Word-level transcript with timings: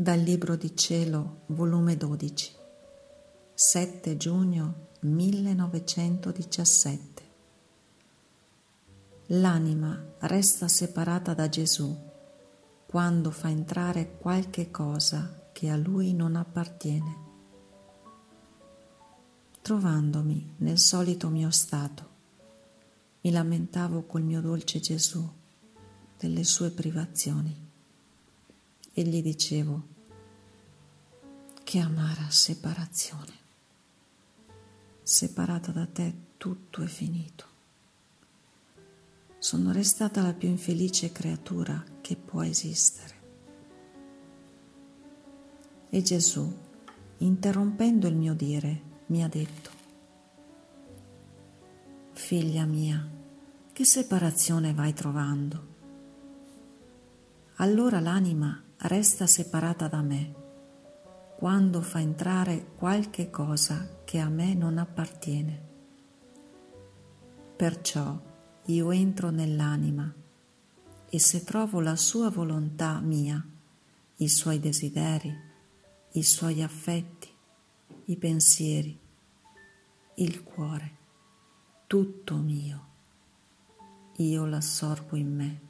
Dal 0.00 0.20
Libro 0.20 0.54
di 0.54 0.76
Cielo, 0.76 1.40
volume 1.46 1.96
12, 1.96 2.54
7 3.52 4.16
giugno 4.16 4.90
1917. 5.00 7.22
L'anima 9.26 10.00
resta 10.20 10.68
separata 10.68 11.34
da 11.34 11.48
Gesù 11.48 11.98
quando 12.86 13.32
fa 13.32 13.50
entrare 13.50 14.18
qualche 14.18 14.70
cosa 14.70 15.48
che 15.52 15.68
a 15.68 15.76
lui 15.76 16.14
non 16.14 16.36
appartiene. 16.36 17.16
Trovandomi 19.60 20.54
nel 20.58 20.78
solito 20.78 21.28
mio 21.28 21.50
stato, 21.50 22.17
mi 23.20 23.30
lamentavo 23.30 24.04
col 24.04 24.22
mio 24.22 24.40
dolce 24.40 24.80
Gesù 24.80 25.28
delle 26.16 26.44
sue 26.44 26.70
privazioni 26.70 27.66
e 28.92 29.02
gli 29.02 29.22
dicevo, 29.22 29.96
che 31.62 31.78
amara 31.78 32.30
separazione. 32.30 33.32
Separata 35.02 35.70
da 35.70 35.86
te 35.86 36.14
tutto 36.36 36.82
è 36.82 36.86
finito. 36.86 37.46
Sono 39.38 39.70
restata 39.70 40.22
la 40.22 40.32
più 40.32 40.48
infelice 40.48 41.12
creatura 41.12 41.84
che 42.00 42.16
può 42.16 42.42
esistere. 42.42 43.14
E 45.90 46.02
Gesù, 46.02 46.52
interrompendo 47.18 48.08
il 48.08 48.16
mio 48.16 48.34
dire, 48.34 48.82
mi 49.06 49.22
ha 49.22 49.28
detto, 49.28 49.70
Figlia 52.28 52.66
mia, 52.66 53.08
che 53.72 53.86
separazione 53.86 54.74
vai 54.74 54.92
trovando? 54.92 55.66
Allora 57.54 58.00
l'anima 58.00 58.62
resta 58.80 59.26
separata 59.26 59.88
da 59.88 60.02
me 60.02 60.34
quando 61.38 61.80
fa 61.80 62.00
entrare 62.00 62.72
qualche 62.76 63.30
cosa 63.30 64.02
che 64.04 64.18
a 64.18 64.28
me 64.28 64.52
non 64.52 64.76
appartiene. 64.76 65.68
Perciò 67.56 68.20
io 68.66 68.90
entro 68.90 69.30
nell'anima 69.30 70.12
e 71.08 71.18
se 71.18 71.44
trovo 71.44 71.80
la 71.80 71.96
sua 71.96 72.28
volontà 72.28 73.00
mia, 73.00 73.42
i 74.16 74.28
suoi 74.28 74.60
desideri, 74.60 75.34
i 76.12 76.22
suoi 76.22 76.62
affetti, 76.62 77.30
i 78.04 78.16
pensieri, 78.18 79.00
il 80.16 80.42
cuore, 80.42 80.97
tutto 81.88 82.36
mio, 82.36 82.86
io 84.16 84.44
l'assorbo 84.44 85.16
in 85.16 85.34
me 85.34 85.60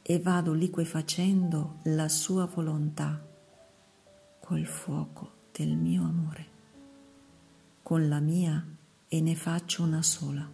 e 0.00 0.20
vado 0.20 0.52
liquefacendo 0.52 1.80
la 1.86 2.08
sua 2.08 2.44
volontà 2.44 3.20
col 4.38 4.64
fuoco 4.64 5.32
del 5.50 5.74
mio 5.74 6.04
amore, 6.04 6.46
con 7.82 8.08
la 8.08 8.20
mia 8.20 8.64
e 9.08 9.20
ne 9.20 9.34
faccio 9.34 9.82
una 9.82 10.02
sola. 10.02 10.48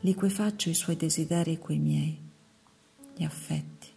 Liquefaccio 0.00 0.68
i 0.68 0.74
suoi 0.74 0.96
desideri 0.96 1.58
coi 1.58 1.78
miei, 1.78 2.20
gli 3.16 3.24
affetti, 3.24 3.88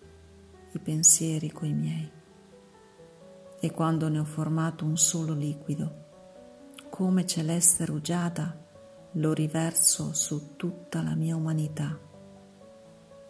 i 0.71 0.79
pensieri 0.79 1.51
coi 1.51 1.73
miei. 1.73 2.09
E 3.59 3.71
quando 3.71 4.07
ne 4.07 4.19
ho 4.19 4.23
formato 4.23 4.85
un 4.85 4.95
solo 4.95 5.33
liquido, 5.33 6.05
come 6.97 7.27
celeste 7.27 7.85
rugiada, 7.85 8.57
lo 9.11 9.31
riverso 9.31 10.13
su 10.13 10.55
tutta 10.55 11.03
la 11.03 11.13
mia 11.13 11.35
umanità 11.35 11.95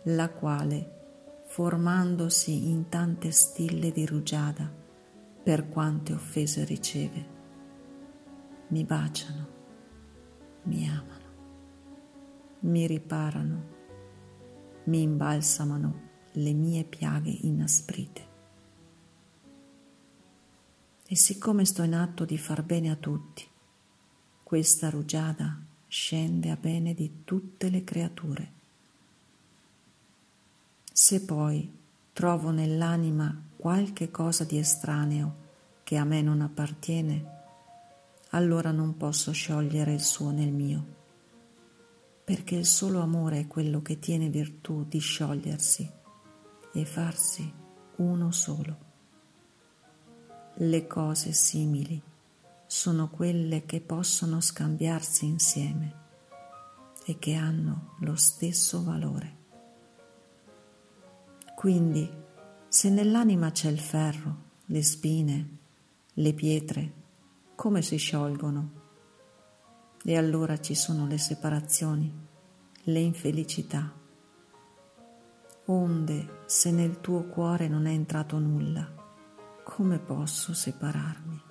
la 0.03 0.29
quale, 0.29 1.43
formandosi 1.47 2.69
in 2.69 2.87
tante 2.87 3.31
stille 3.31 3.91
di 3.91 4.05
rugiada, 4.05 4.73
per 5.43 5.67
quante 5.67 6.13
offese 6.13 6.63
riceve, 6.63 7.27
mi 8.69 8.85
baciano, 8.85 9.47
mi 10.63 10.87
amano, 10.87 11.25
mi 12.61 12.87
riparano, 12.87 13.63
mi 14.85 15.01
imbalsamano 15.01 16.01
le 16.31 16.53
mie 16.53 16.85
piaghe 16.85 17.31
inasprite. 17.41 18.25
E 21.05 21.15
siccome 21.17 21.65
sto 21.65 21.83
in 21.83 21.95
atto 21.95 22.23
di 22.23 22.37
far 22.37 22.63
bene 22.63 22.91
a 22.91 22.95
tutti, 22.95 23.55
questa 24.47 24.89
rugiada 24.89 25.59
scende 25.89 26.51
a 26.51 26.55
bene 26.55 26.93
di 26.93 27.23
tutte 27.25 27.69
le 27.69 27.83
creature 27.83 28.51
se 30.99 31.25
poi 31.25 31.69
trovo 32.13 32.51
nell'anima 32.51 33.43
qualche 33.57 34.09
cosa 34.09 34.45
di 34.45 34.57
estraneo 34.57 35.35
che 35.83 35.97
a 35.97 36.05
me 36.05 36.21
non 36.21 36.39
appartiene, 36.39 37.25
allora 38.29 38.71
non 38.71 38.95
posso 38.95 39.33
sciogliere 39.33 39.91
il 39.93 40.01
suo 40.01 40.31
nel 40.31 40.53
mio, 40.53 40.85
perché 42.23 42.55
il 42.55 42.65
solo 42.65 43.01
amore 43.01 43.41
è 43.41 43.47
quello 43.47 43.81
che 43.81 43.99
tiene 43.99 44.29
virtù 44.29 44.85
di 44.85 44.99
sciogliersi 44.99 45.91
e 46.73 46.85
farsi 46.85 47.53
uno 47.97 48.31
solo. 48.31 48.77
Le 50.55 50.87
cose 50.87 51.33
simili 51.33 52.01
sono 52.67 53.09
quelle 53.09 53.65
che 53.65 53.79
possono 53.79 54.41
scambiarsi 54.41 55.25
insieme 55.25 56.05
e 57.05 57.17
che 57.17 57.33
hanno 57.33 57.95
lo 58.01 58.15
stesso 58.15 58.83
valore. 58.83 59.35
Quindi, 61.55 62.07
se 62.67 62.89
nell'anima 62.89 63.51
c'è 63.51 63.69
il 63.69 63.79
ferro, 63.79 64.43
le 64.65 64.83
spine, 64.83 65.57
le 66.13 66.33
pietre, 66.33 66.93
come 67.55 67.81
si 67.81 67.95
sciolgono? 67.95 68.71
E 70.03 70.17
allora 70.17 70.59
ci 70.59 70.75
sono 70.75 71.07
le 71.07 71.17
separazioni, 71.17 72.13
le 72.83 72.99
infelicità. 72.99 73.91
Onde, 75.65 76.41
se 76.45 76.71
nel 76.71 76.99
tuo 76.99 77.23
cuore 77.23 77.67
non 77.67 77.85
è 77.87 77.91
entrato 77.91 78.37
nulla, 78.37 78.93
come 79.63 79.99
posso 79.99 80.53
separarmi? 80.53 81.46